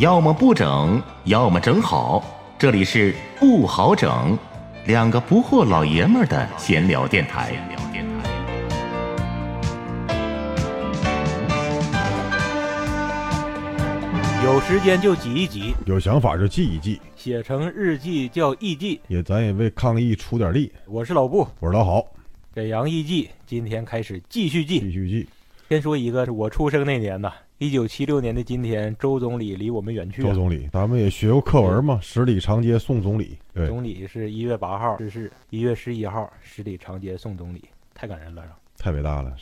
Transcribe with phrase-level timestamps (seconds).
[0.00, 2.22] 要么不整，要么整好。
[2.56, 4.38] 这里是不好整，
[4.86, 7.52] 两个不惑老爷们儿的闲聊电台。
[14.44, 19.00] 有时间就挤一挤，有想法就记一记，写成日记叫艺记。
[19.08, 20.72] 也咱也为抗疫出点力。
[20.86, 22.06] 我是老布，我是老好，
[22.54, 24.78] 沈阳艺记今天开始继续记。
[24.78, 25.28] 继续记。
[25.68, 30.26] 先说一个，是我出生那年呐，一九七六年的今天，周总理离我们远去、啊。
[30.26, 33.36] 周总理，咱们也学过课文嘛，十里长街送总理。
[33.52, 38.44] 对，总理是一月八号逝世，一月十一号十里长街送总理，太感人了，
[38.78, 39.34] 太伟大了。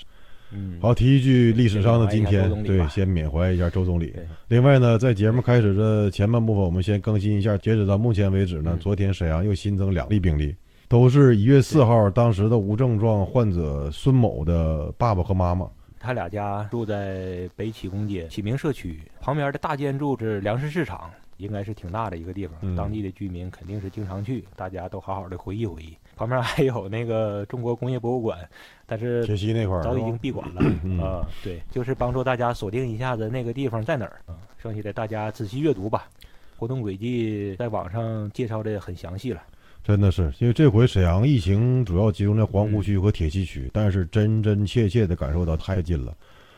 [0.50, 4.14] 嗯，好，提一句历史上的今天对，先缅怀一下周总理。
[4.48, 10.56] 另外呢，在节目开始的前半部分，我们先更新一下，截止到目前为止呢，嗯昨天沈阳又新增两例病例，
[10.88, 15.68] 都是一月四号当时的无症状患者孙某的爸爸和妈妈。
[15.98, 22.56] 他俩家住在北启工街启明社区旁边的大建筑是粮食市场，应该是挺大的一个地方。
[22.62, 25.96] 嗯当地的居民肯定是经常去，大家都好好的回忆回忆。
[26.14, 28.38] 旁边还有那个中国工业博物馆，
[28.86, 30.62] 但是铁西那块儿早已经闭馆了。
[30.82, 34.20] 嗯啊，对，就是帮助大家锁定一下子那个地方在哪儿。
[34.26, 36.08] 啊，剩下的大家仔细阅读吧。
[36.56, 39.42] 活动轨迹在网上介绍的很详细了。
[39.86, 46.12] 真的是，因为这回沈阳疫情主要集中在黄湖区和铁西区，但是真真切切的感受到太近了。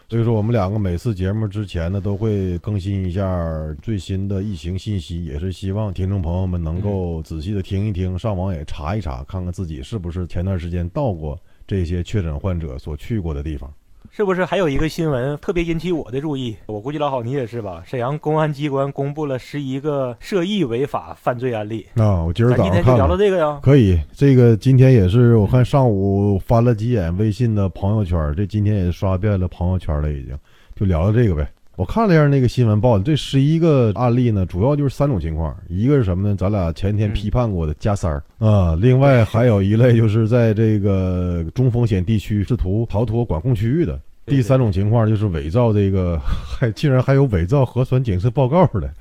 [0.08, 3.46] 所以说，我们两个每次节目之前呢，都会更新一下
[3.82, 13.70] 最新的疫情信息，也是希望听众朋友们能够仔细的听一听，上网也查一查，看看自己是不是前段时间到过这些确诊患者所去过的地方。
[14.10, 16.56] 是不是还有一个新闻特别引起我的注意？
[16.66, 17.82] 我估计老郝你也是吧？
[17.86, 21.86] 沈阳公安机关公布了十一个涉疫违法犯罪案例。
[21.94, 23.60] 啊，我今儿咱早上看今天就聊聊了，这个呀。
[23.62, 30.36] 可以，这个今天也是我看上午翻了几眼微信的朋友圈，这今天也刷遍了朋友圈了，已经
[30.74, 31.48] 就聊聊这个呗。
[31.78, 36.34] 我看了一下那个新闻报的，这十一个案例呢，主要就是三种情况，一个是什么呢？
[36.34, 43.96] 咱俩前天嗯批判过的加塞儿啊，另外还有一类就是在这个中风险地区试图逃脱管控区域的。
[44.26, 48.92] 第三种情况就是伪造这个，还竟然还有伪造核酸检测报告的，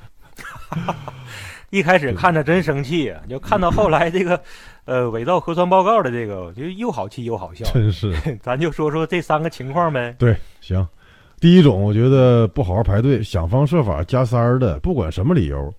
[1.71, 4.39] 一开始看着真生气啊，就看到后来这个，
[4.85, 7.65] 呃，伪造核酸报告的这个，我觉得又好气又好笑。
[7.73, 8.13] 真是。
[8.39, 10.15] 咱就说说这三个情况呗。
[10.19, 10.87] 对，行。
[11.39, 15.71] 第一种，我觉得不好好排队，想方设法加塞儿的，不管什么理由，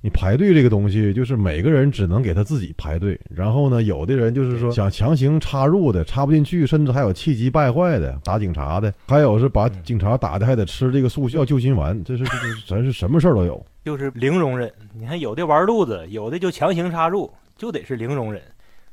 [0.00, 3.18] 你排队这个东西，就是每个人只能给他自己排队。
[3.28, 13.66] 然后呢，有的人就是说想强行插入的，插不进去，甚至还有气急败坏的打警察的，还有是把警察打的还得吃这个速效救心丸，这是这是真是什么事儿都有。
[13.84, 14.72] 就是零容忍。
[14.94, 18.40] 你看，有的玩路子，有的就强行插入，就得是零容忍。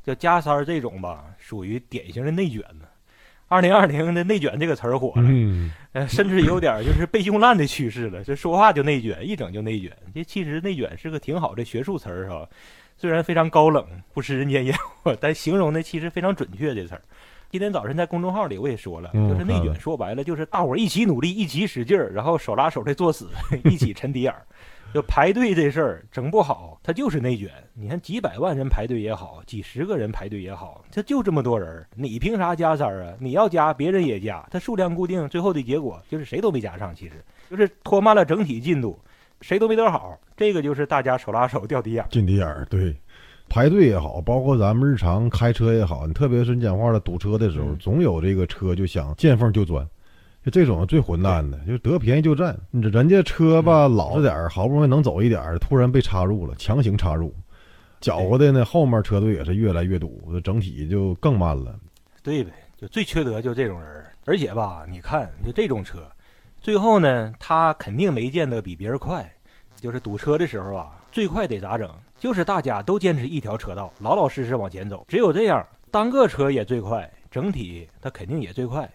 [0.03, 2.86] 就加塞儿这种吧，属于典型的内卷呢。
[3.47, 8.23] 二零二零的内卷这个词儿火了，嗯，呃，甚至有点儿就是被用烂的趋势了。
[8.23, 9.91] 这说话就内卷，一整就内卷。
[10.13, 12.47] 这其实内卷是个挺好的学术词儿哈，
[12.97, 16.75] 虽然非常高冷，不食人间烟火，但形容的其实非常准确。
[16.75, 17.01] 这词儿，
[17.49, 23.29] 今天早晨在公众号里我也说了，嗯就是内卷说白了就是大伙儿一起努力，一起使劲儿，然后手拉手的作死，
[23.63, 24.45] 一起沉底眼儿。
[24.97, 27.51] 就排队这事儿整不好，它就是内卷。
[27.75, 33.13] 你看几百万人排队也好，几十个人排队也好，这就这么多人儿，你凭啥加三儿啊？
[33.19, 38.99] 你要加，别人也加，它数量固定，最后的结果就是谁都没加上，其实就是拖慢了整体进度，
[39.41, 40.19] 谁都没得好。
[40.35, 42.07] 这个就是大家手拉手掉底眼儿。
[42.09, 42.95] 进底眼儿，对，
[43.47, 49.87] 排队也好，包括咱们日常开车也好，你特别是你讲话了堵车的时候，嗯总有这个车就想见缝就钻，
[50.47, 52.57] 就这种最混蛋的，就是得便宜就占。
[52.71, 57.35] 你这人家车吧嗯老实点儿，好不容易能走一点儿，突然被插入了，强行插入，
[57.99, 61.77] 搅和的呢后面车队也是越来越堵，整体就更慢了。
[62.23, 66.09] 对呗，就最缺德就这种人，而且吧，你看就这种车，
[66.61, 69.29] 最后呢，他肯定没见得比别人快。
[69.75, 71.91] 就是堵车的时候啊，最快得咋整？
[72.17, 78.89] 就是大家都坚持一条车道，老老实实往前走，只有这样，单个车也最快，整体它肯定也最快。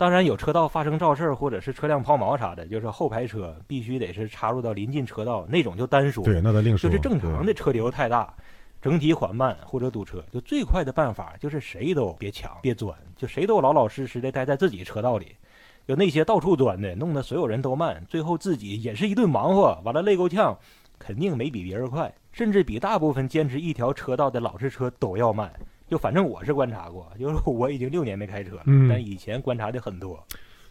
[0.00, 6.24] 当然有车道发生肇事儿或者是车辆抛锚啥的，就是后排车必须得是插入到临近车道那种就单说。
[6.24, 6.88] 对，那咱另说。
[6.88, 8.32] 就是正常的车流太大，
[8.80, 15.36] 整体缓慢或者堵车，就最快的办法就是谁都别抢别钻，就谁都老老实实的待在自己车道里。
[15.86, 20.56] 就那些到处钻的，弄得所有人都慢，最后自己也是一顿忙活，完了累够呛，
[20.98, 25.52] 肯定没比别人快，甚至比大部分坚持一条车道的老式车都要慢。
[25.90, 30.18] 就反正我是观察过，就是 我已经六年没开车了，嗯但以前观察的很多。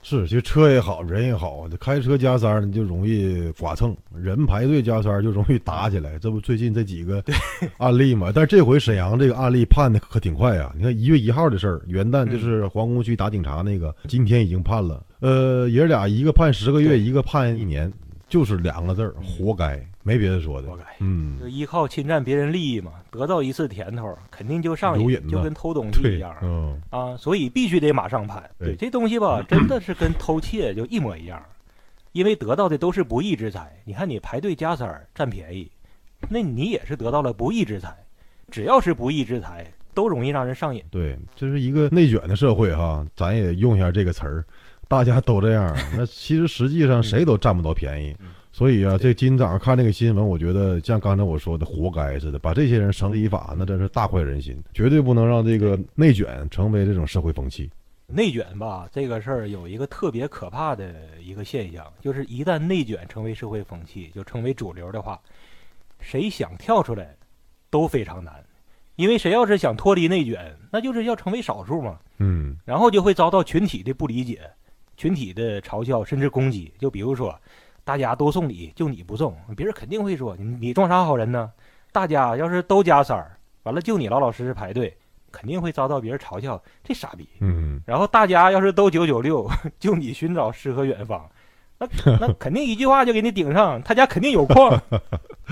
[0.01, 6.18] 是，其实车也好，人也好，这开车加塞儿呢就容易剐蹭，人排队加塞儿就容易打起来。
[6.19, 7.21] 这不最近这几个
[7.77, 8.31] 案例嘛？
[8.33, 10.74] 但是这回沈阳这个案例判的可挺快啊！
[10.77, 15.06] 你看一月一号的事儿，元旦就是皇姑区打警察那个，今天已经判了。
[15.19, 17.92] 呃，爷俩一个判十个月，一个判一年，
[18.29, 20.69] 就是两个字儿，活该，没别的说的。
[20.69, 28.47] 活该嗯就，依靠侵占别人利益嘛，得到一次甜头，肯定就上瘾，就跟偷东西一样，嗯，啊，所以必须得马上判。
[28.57, 31.43] 对对，这东西吧，真的是跟偷窃就一模一样，
[32.11, 33.75] 因为得到的都是不义之财。
[33.83, 35.71] 你看你排队加塞儿占便宜，
[36.29, 37.95] 那你也是得到了不义之财。
[38.51, 40.83] 只要是不义之财，都容易让人上瘾。
[40.89, 44.43] 对，这是一个内卷的社会哈，咱也用一下这个词儿，
[44.89, 48.13] 大家都这样， 那其实实际上谁都占不到便宜。
[48.19, 48.27] 嗯。
[48.51, 57.69] 所以啊，这今天早上看这个新闻，我觉得像刚才我说的，活该似的，把这些人绳之以法，那真是大快人心，绝对不能让这个内卷成为这种社会风气。
[58.07, 60.91] 内卷吧，这个事儿有一个特别可怕的
[61.24, 65.21] 一个现象，就是一旦内卷成为社会风气，就成为主流的话，
[66.00, 67.15] 谁想跳出来
[67.69, 68.44] 都非常难。
[68.95, 72.57] 因为谁要是想脱离内卷，那就是要成为少数嘛，嗯。
[72.65, 74.41] 然后就会遭到群体的不理解、
[75.00, 76.74] 群体的嘲笑甚至攻击。
[76.78, 77.34] 就比如说，
[77.86, 81.50] 大家都送礼，就你不送，别人肯定会说你你装啥好人呢？
[81.94, 83.31] 大家要是都加塞儿，
[83.63, 84.96] 完了就你老老实实排队，
[85.31, 87.28] 肯定会遭到别人嘲笑，这傻逼。
[87.40, 89.50] 嗯，然后大家要是都九九六，
[89.80, 91.28] 就你寻找诗和远方，
[91.78, 91.88] 那
[92.19, 94.80] 那 肯定一句话就给你顶上，他家肯定有矿。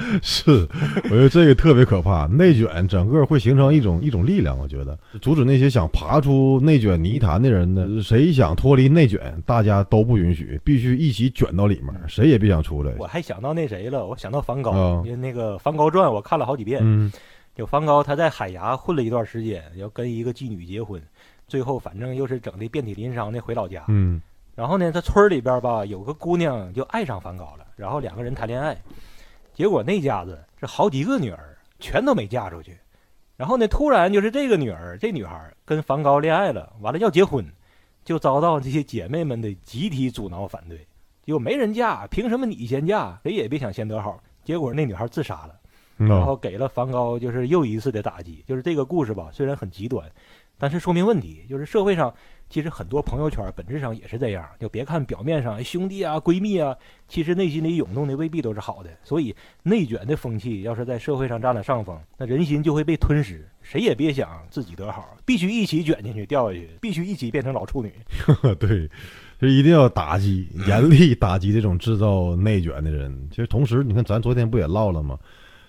[0.22, 0.68] 是，
[1.06, 2.26] 我觉得这个特别可怕。
[2.28, 8.02] 内卷整个会形成一种一种力量，我觉得阻止那些想爬出内卷泥潭的人呢。
[8.02, 12.94] 谁想脱离内卷，大家都不允许，必须一起卷到里面，谁也别想出来。
[12.98, 16.80] 我还想到那谁了，我想到梵高，啊因为那个《梵高传》我看了好几遍。
[16.84, 17.12] 嗯
[17.56, 21.02] 有梵高他在海牙混了一段时间，要跟一个妓女结婚，
[21.48, 23.84] 最后反正又是整的遍体鳞伤的回老家。
[23.88, 24.22] 嗯
[24.54, 28.78] 然后呢，他村里边吧有个姑娘就爱上梵高了，然后两个人谈恋爱，
[29.57, 32.77] 结果那家子是好几个女儿，全都没嫁出去。
[33.36, 37.44] 然后呢，突然就是这个女儿，这女孩跟梵高恋爱了，完了要结婚，
[38.06, 40.86] 就遭到这些姐妹们的集体阻挠反对，
[41.24, 43.19] 结果没人嫁，凭什么你先嫁？
[43.24, 44.21] 谁也别想先得好。
[44.44, 45.56] 结果那女孩自杀了。
[45.98, 48.44] 然后给了梵高就是又一次的打击。
[48.45, 50.07] 就是这个故事吧，虽然很极端，
[50.56, 52.13] 但是说明问题，就是社会上
[52.50, 54.48] 其实很多朋友圈本质上也是这样。
[54.60, 56.76] 就别看表面上兄弟啊、闺蜜啊，
[57.08, 58.90] 其实内心里涌动的未必都是好的。
[59.04, 63.48] 所以内卷的风气要是在社会上占了上风，那人心就会被吞噬。
[63.62, 67.92] 谁也别想自己得好，必须一起卷进去掉下去，必须一起变成老处女。
[68.58, 68.90] 对，
[69.42, 73.28] 就一定要打击，严厉打击这种制造内卷的人。
[73.30, 75.20] 其实同时，你看咱昨天不也唠了吗？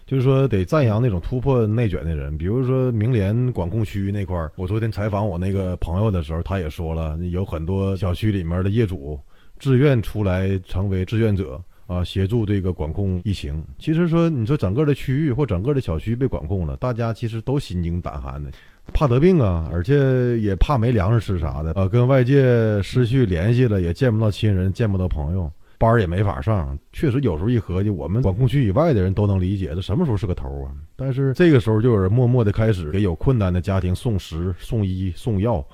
[0.09, 9.21] 就是说得赞扬那种突破内卷的人，比如说明联管控区那块儿，我昨天采访我那个朋友的时候，他也说了，有很多小区里面的业主
[9.59, 13.63] 自愿出来成为志愿者啊，协助这个管控疫情。
[13.79, 18.51] 其实说，你说整个的区域或整个的小区被管控了，大家其实都心惊胆寒的。
[18.95, 26.79] 怕得病啊，而且也怕没粮食吃啥的，呃，跟外界失去联系了，也见不到亲人，见不到朋友，班儿也没法上。
[26.93, 30.75] 确实有时候一合计，我们管控区以外的人都能理解，这什么时候是个头啊？
[30.97, 35.65] 但是这个时候就有人默默的开始给有困难的家庭送食、送医、送药，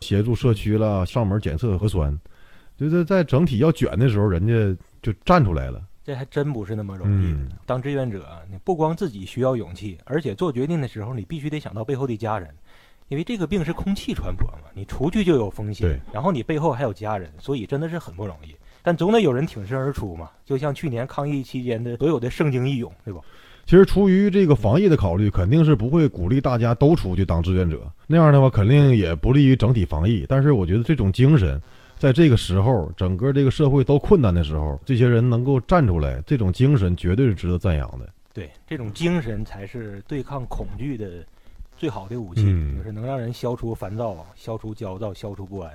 [0.00, 2.16] 协助社区了上门检测核酸。
[2.76, 5.82] 就是在整体要卷的时候，人家就站出来了。
[6.04, 7.38] 这还真不是那么容易的。
[7.38, 12.54] 嗯当志愿者，你不光自己需要勇气，而且做决定的时候，你必须得想到背后的家人，
[13.08, 18.54] 因为这个病是空气传播嘛，你出去就有风险，然后你背后还有家人，所以真的是很不容易。
[18.84, 23.20] 但总得有人挺身而出嘛，就像去年抗疫期间的所有的盛京义勇，对吧？
[23.64, 30.26] 其实出于这个防疫的考虑，肯定是不会鼓励大家都出去当志愿者，那样的话肯定也不利于整体防疫。
[30.28, 31.58] 但是我觉得这种精神，
[31.98, 38.06] 在这个时候，整个这个社会都困难的时候，这些人能够站出来，这种精神绝对是值得赞扬的。
[38.34, 41.24] 对，这种精神才是对抗恐惧的
[41.74, 45.72] 最好的武器，嗯就是能让人消除烦躁、消除焦躁、消除不安。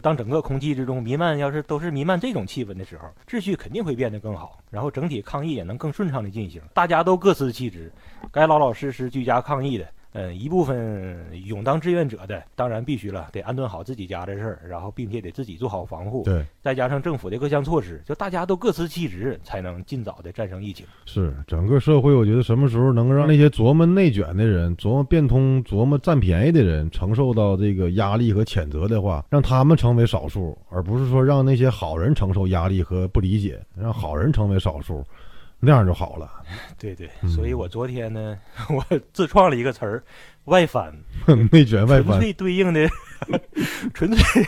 [0.00, 6.60] 当整个空气之中弥漫，要是都是弥漫这种气氛的时候，秩序肯定会变得更好，然后整体抗疫也能更顺畅的进行。
[6.74, 7.92] 大家都各司其职，
[8.30, 20.86] 该老老实实居家抗疫的，呃，一部分勇当志愿者的，当然必须了，得安顿好自己家的事儿，然后并且得自己做好防护，对，再加上政府的各项措施，就大家都各司其职，才能尽早的战胜疫情。
[21.04, 35.04] 是整个社会，我觉得什么时候能让那些琢磨内卷的人、琢磨变通、琢磨占便宜的人承受到这个压力和谴责的话，让他们成为少数，而不是说让那些好人承受压力和不理解，让好人成为少数，
[35.60, 36.30] 那样就好了。
[36.78, 38.38] 对对，嗯所以我昨天呢，
[38.70, 40.02] 我自创了一个词儿
[40.46, 40.92] “外翻
[41.50, 42.88] ”，内卷外翻纯翻，粹对应的，
[43.94, 44.44] 纯粹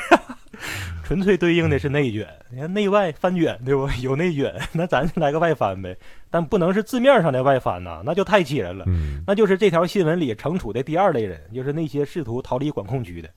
[1.03, 2.27] 纯粹对应的是内卷。
[2.51, 3.89] 你看内外翻卷，对不？
[4.03, 5.97] 有内卷，那咱就来个外翻呗。
[6.31, 8.85] 但不能是字面上的外翻呐，那就太气人了。
[8.87, 13.29] 嗯，那就是这条新闻里惩处的第二类人，就是那些试图逃离管控区的，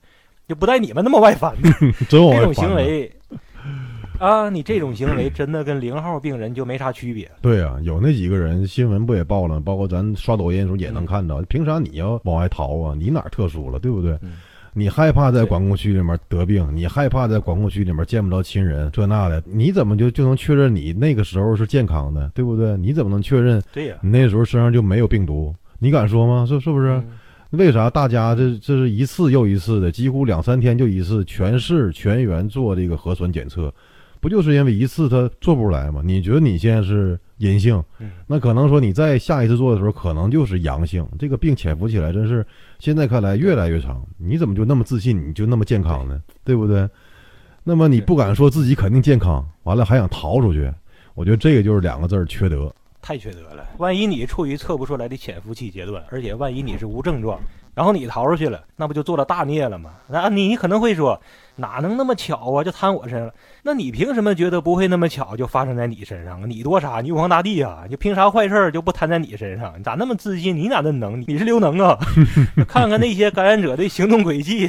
[0.46, 1.70] 就不带你们那么外翻的。
[2.08, 3.10] 这种行为，
[4.22, 7.28] 啊，你这种行为真的跟零号病人就没啥区别。
[7.40, 12.94] 对啊，有那几个人新闻不也报了，包括咱刷抖音的时候也能看到，凭啥你要往外逃啊？
[12.96, 14.12] 你哪儿特殊了，对不对？
[14.22, 14.34] 嗯
[14.74, 22.76] 你害怕在管控区里面得病，你害怕在管控区里面见不着亲人，这那的，你怎么就就能确认你那个时候是健康的，对不对？
[22.78, 25.52] 你怎么能确认对呀、你那时候身上就没有病毒？
[25.78, 26.46] 你敢说吗？
[26.46, 26.90] 是是不是？
[26.92, 27.04] 嗯
[27.50, 33.70] 为啥大家这这是一次又一次的，几乎两三天就一次，全市全员做这个核酸检测，
[34.22, 36.00] 不就是因为一次他做不出来吗？
[36.04, 42.46] 你觉得你现在是阴性，嗯那可能说你再下一次做的时候可能就是阳性，这个病潜伏起来真是
[42.78, 44.00] 现在看来越来越长。
[44.16, 46.22] 你怎么就那么自信，你就那么健康呢？
[46.44, 46.88] 对不对？
[47.64, 50.72] 那么你不敢说自己肯定健康，完了还想逃出去，
[51.14, 52.72] 我觉得这个就是两个字儿缺德。
[53.02, 53.66] 太缺德了。
[53.78, 57.38] 万一你处于测不出来的潜伏期阶段，而且万一你是无症状，
[57.74, 59.90] 然后你逃出去了，那不就做了大孽了吗？
[60.08, 61.20] 那你可能会说，
[61.56, 63.34] 哪能那么巧啊，就摊我身上了？
[63.62, 66.48] 那你凭什么觉得不会那么巧就发生在你身上？
[66.48, 67.84] 你多傻，玉皇大帝啊！
[67.90, 69.74] 你凭啥坏事儿就不摊在你身上？
[69.78, 70.56] 你咋那么自信？
[70.56, 71.20] 你哪那能？
[71.26, 71.98] 你是刘能啊？
[72.68, 74.68] 看看那些感染者的行动轨迹，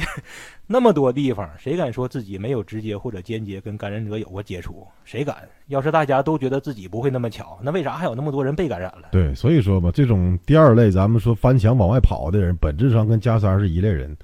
[0.66, 4.86] 那么多地方，谁敢说自己没有直接或者间接跟感染者有过接触？
[5.04, 5.36] 谁敢？
[5.66, 9.08] 要是大家都觉得自己不会那么巧，那为啥还有那么多人被感染了？
[9.12, 14.16] 对，所以说吧，这种第二类，咱们说翻墙往外跑的人，本质上跟加三是一类人，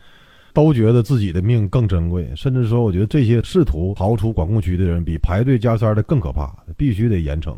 [0.54, 7.54] 都觉得自己的命更珍贵，甚至说，我觉得这些试图逃出管控区的人，比排队加三的更可怕，必须得严惩。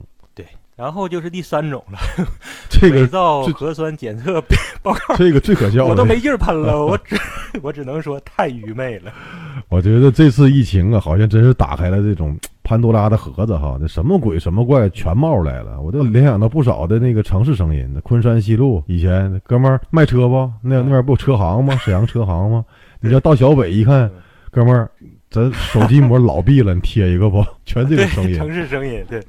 [0.77, 1.99] 对，然后就是第三种了，
[2.69, 4.41] 这个伪造核酸检测
[4.83, 7.17] 报告，这个最可笑的，我都没劲儿喷了，我只
[7.63, 9.13] 我只能说太愚昧了。
[9.69, 17.89] 我觉得这次疫情啊，好像真是打开了这种潘多拉的盒子哈，这什么鬼什么怪全冒出来了，我都联想到不少的那个城市声音。
[18.03, 20.51] 昆山西路以前哥们儿卖车不？
[20.63, 21.77] 那那边不有车行吗？
[21.77, 22.65] 沈阳车行吗？
[23.01, 24.11] 你要到小北一看，
[24.51, 24.91] 哥们儿，
[25.31, 27.45] 咱手机膜老闭了，你贴一个不？
[27.65, 29.23] 全这种声，音，城市声音，对。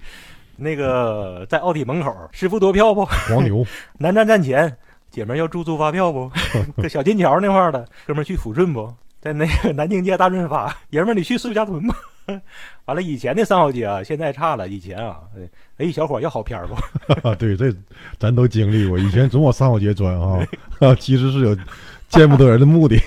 [0.55, 3.05] 那个在奥体门口，师傅夺票不？
[3.05, 3.65] 黄牛，
[3.97, 4.75] 南站站前，
[5.09, 6.31] 姐们儿要住宿发票不？
[6.81, 8.93] 搁小金桥那块儿的，哥们儿去抚顺不？
[9.21, 11.95] 在那个南京街大润发， 爷们儿你去四家屯吧。
[12.85, 14.67] 完了，以前的三好街啊，现在差了。
[14.67, 15.19] 以前啊，
[15.77, 16.75] 哎，小伙儿要好片儿不？
[17.27, 17.73] 啊，对，这
[18.17, 18.97] 咱都经历过。
[18.97, 20.39] 以前总往三好街钻啊，
[20.79, 21.57] 啊，其实是有
[22.09, 22.97] 见不得人的目的。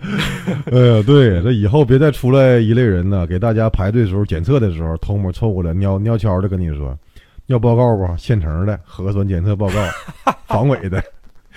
[0.70, 6.96] 哎呀，对，这以后别再出来一类人呢，给大家排队的时候检测的时候，偷摸凑过来尿尿悄的跟你说，
[7.46, 8.16] 要报告不？
[8.16, 11.02] 现成的核酸检测报告， 防伪的。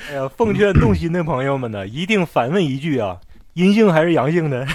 [0.09, 3.17] 哎呀，奉劝动心的朋友们呢，一定反问一句啊：
[3.53, 4.65] 阴性还是阳性的？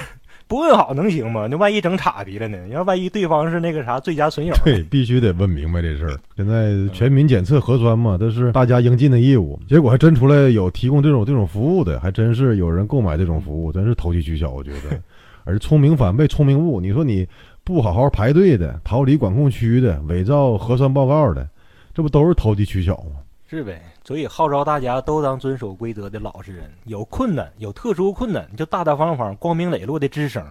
[0.49, 1.49] 不问好能行吗？
[1.51, 2.69] 那万一整岔劈了呢？
[2.69, 6.17] 要万一对方是那个啥最佳损友，对，必须得问明白这事儿。
[6.37, 9.59] 现在全民检测核酸嘛，这是大家应尽的义务。
[9.69, 14.51] 结果还真出来有提供这种这种服务的，还真是有人购买这种服务，真是投机取巧。
[14.51, 14.97] 我觉得，
[15.43, 16.81] 而聪明反被聪明误。
[16.81, 17.27] 你说你
[17.65, 21.49] 不好好排队的，逃离管控区的，伪造核酸报告的，
[21.93, 23.17] 这不都是投机取巧吗？
[23.49, 23.81] 是呗？
[24.05, 26.69] 所以号召大家都当遵守规则的老实人。
[26.85, 30.45] 有困难，有特殊困难，你就大大方方、光明磊落的吱声。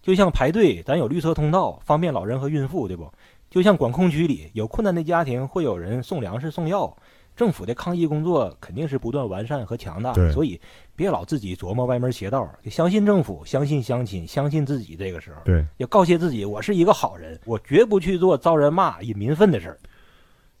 [0.00, 3.12] 就像排队，咱有绿色通道，方便老人和孕妇，对不？
[3.50, 6.96] 就像管控区里有困难的家庭，会有人送粮食、送药。
[7.36, 10.60] 政府的抗疫工作肯定是不断完善和强大对，所以
[10.94, 14.96] 别老自己琢磨歪门邪道，就相信政府，相信乡亲，相信自己。
[14.96, 19.78] 这个时候，对，要告诫自己，我是一个好人，我绝不去做遭人骂、引民愤的事儿。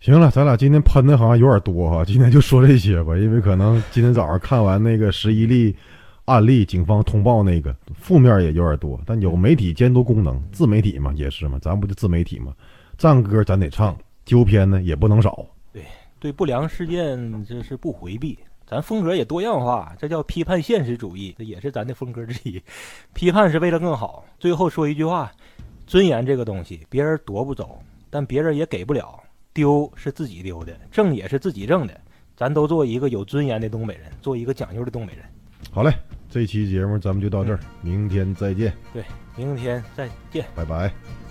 [0.00, 5.76] 行了，咱俩今天喷的好像有点多哈，今天就说这些吧，因为可能今天早上看完那个十一例
[6.24, 12.54] 案例，警方通报那个负面也有点多，但有媒体监督功能，自媒体嘛也是嘛，咱不就自媒体嘛，
[12.96, 15.44] 赞歌咱得唱，纠偏呢也不能少。
[15.70, 15.82] 对
[16.18, 22.58] 对不良事件这是不回避，咱风格也多样化，这叫批判现实主义，这也是咱的风格之一。
[23.12, 24.24] 批判是为了更好。
[24.38, 25.30] 最后说一句话：
[25.86, 27.78] 尊严这个东西，别人夺不走，
[28.08, 29.22] 但别人也给不了。
[29.52, 32.00] 丢是自己丢的，挣也是自己挣的。
[32.36, 35.24] 咱都做一个有尊严的东北人，做一个讲究的东北人。
[35.70, 35.92] 好嘞，
[36.28, 39.04] 这期节目咱们就到这儿，明天再见，对
[39.36, 40.46] 明天再见。
[40.54, 40.84] 拜拜。
[40.84, 41.29] Oh